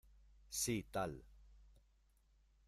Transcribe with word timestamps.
sí 0.59 0.81
tal. 0.91 1.13